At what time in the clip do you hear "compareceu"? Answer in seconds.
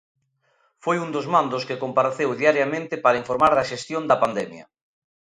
1.83-2.29